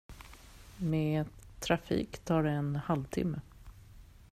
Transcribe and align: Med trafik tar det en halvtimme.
Med 0.77 1.25
trafik 1.59 2.17
tar 2.17 2.43
det 2.43 2.49
en 2.51 2.75
halvtimme. 2.75 3.39